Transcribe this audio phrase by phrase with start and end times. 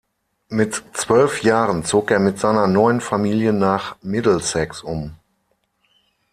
[0.49, 5.13] Mit zwölf Jahren zog er mit seiner neuen Familie nach Middlesex um.